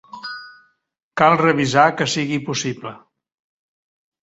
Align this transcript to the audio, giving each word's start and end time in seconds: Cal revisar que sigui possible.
Cal 1.23 1.37
revisar 1.43 1.85
que 2.01 2.09
sigui 2.15 2.41
possible. 2.51 2.97